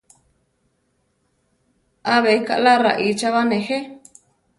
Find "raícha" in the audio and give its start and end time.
2.83-3.27